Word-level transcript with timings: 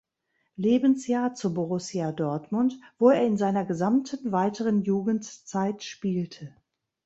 Lebensjahr 0.55 1.35
zu 1.35 1.53
Borussia 1.53 2.11
Dortmund, 2.11 2.75
wo 2.97 3.11
er 3.11 3.23
in 3.23 3.37
seiner 3.37 3.65
gesamten 3.65 4.31
weiteren 4.31 4.81
Jugendzeit 4.81 5.83
spielte. 5.83 6.55